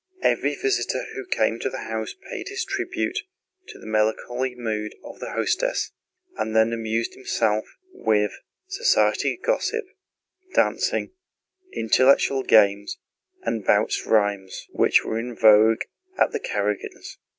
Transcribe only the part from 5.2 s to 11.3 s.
hostess, and then amused himself with society gossip, dancing,